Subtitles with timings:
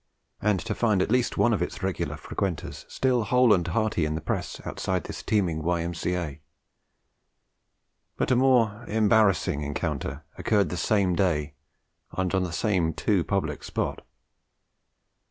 [0.41, 4.15] and to find at least one of its regular frequenters still whole and hearty, in
[4.15, 6.41] the press outside this teeming Y.M.C.A.
[8.17, 11.53] But a more embarrassing encounter occurred the same day
[12.13, 14.01] and on the same too public spot.